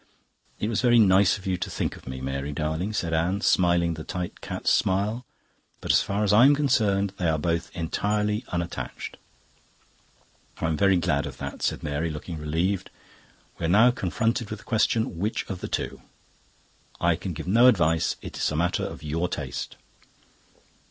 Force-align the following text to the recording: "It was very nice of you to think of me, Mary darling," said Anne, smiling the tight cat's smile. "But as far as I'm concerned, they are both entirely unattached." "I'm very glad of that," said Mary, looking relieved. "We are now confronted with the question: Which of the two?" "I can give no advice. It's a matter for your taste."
"It 0.59 0.67
was 0.67 0.81
very 0.81 0.97
nice 0.97 1.37
of 1.37 1.45
you 1.45 1.57
to 1.57 1.69
think 1.69 1.95
of 1.95 2.07
me, 2.07 2.21
Mary 2.21 2.51
darling," 2.51 2.91
said 2.91 3.13
Anne, 3.13 3.41
smiling 3.41 3.93
the 3.93 4.03
tight 4.03 4.41
cat's 4.41 4.71
smile. 4.73 5.27
"But 5.79 5.91
as 5.91 6.01
far 6.01 6.23
as 6.23 6.33
I'm 6.33 6.55
concerned, 6.55 7.13
they 7.19 7.29
are 7.29 7.37
both 7.37 7.69
entirely 7.75 8.43
unattached." 8.47 9.17
"I'm 10.57 10.75
very 10.75 10.97
glad 10.97 11.27
of 11.27 11.37
that," 11.37 11.61
said 11.61 11.83
Mary, 11.83 12.09
looking 12.09 12.39
relieved. 12.39 12.89
"We 13.59 13.67
are 13.67 13.69
now 13.69 13.91
confronted 13.91 14.49
with 14.49 14.57
the 14.57 14.65
question: 14.65 15.19
Which 15.19 15.47
of 15.47 15.59
the 15.61 15.67
two?" 15.67 16.01
"I 16.99 17.15
can 17.15 17.33
give 17.33 17.45
no 17.47 17.67
advice. 17.67 18.15
It's 18.23 18.51
a 18.51 18.55
matter 18.55 18.97
for 18.97 19.05
your 19.05 19.27
taste." 19.29 19.75